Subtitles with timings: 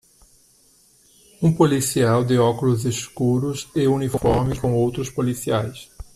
[1.43, 5.91] Um policial de óculos escuros e uniforme com outros policiais